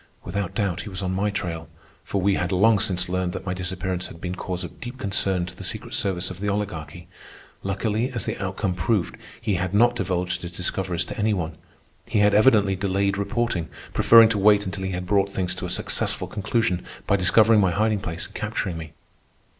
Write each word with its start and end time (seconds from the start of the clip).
Without 0.23 0.55
doubt 0.55 0.81
he 0.81 0.89
was 0.89 1.03
on 1.03 1.11
my 1.13 1.29
trail, 1.29 1.69
for 2.03 2.19
we 2.19 2.33
had 2.33 2.51
long 2.51 2.79
since 2.79 3.07
learned 3.07 3.33
that 3.33 3.45
my 3.45 3.53
disappearance 3.53 4.07
had 4.07 4.19
been 4.19 4.33
cause 4.33 4.63
of 4.63 4.81
deep 4.81 4.97
concern 4.97 5.45
to 5.45 5.55
the 5.55 5.63
secret 5.63 5.93
service 5.93 6.31
of 6.31 6.39
the 6.39 6.49
Oligarchy. 6.49 7.07
Luckily, 7.61 8.09
as 8.11 8.25
the 8.25 8.35
outcome 8.43 8.73
proved, 8.73 9.15
he 9.39 9.53
had 9.61 9.75
not 9.75 9.95
divulged 9.95 10.41
his 10.41 10.53
discoveries 10.53 11.05
to 11.05 11.17
any 11.19 11.35
one. 11.35 11.55
He 12.07 12.17
had 12.17 12.33
evidently 12.33 12.75
delayed 12.75 13.15
reporting, 13.15 13.69
preferring 13.93 14.29
to 14.29 14.39
wait 14.39 14.65
until 14.65 14.85
he 14.85 14.91
had 14.93 15.05
brought 15.05 15.31
things 15.31 15.53
to 15.53 15.67
a 15.67 15.69
successful 15.69 16.25
conclusion 16.27 16.83
by 17.05 17.15
discovering 17.15 17.59
my 17.59 17.69
hiding 17.69 17.99
place 17.99 18.25
and 18.25 18.33
capturing 18.33 18.79
me. 18.79 18.93